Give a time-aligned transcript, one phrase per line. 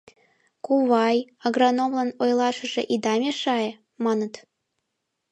[0.65, 1.17] —Кувай,
[1.47, 3.71] агрономлан ойлашыже ида мешае!—
[4.03, 4.33] маныт.